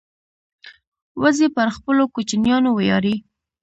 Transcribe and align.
وزې 1.21 1.47
پر 1.55 1.67
خپلو 1.75 2.03
کوچنیانو 2.13 2.69
ویاړي 2.73 3.15